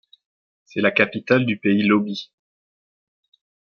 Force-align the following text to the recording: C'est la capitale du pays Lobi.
C'est 0.65 0.81
la 0.81 0.89
capitale 0.89 1.45
du 1.45 1.59
pays 1.59 1.83
Lobi. 1.83 2.31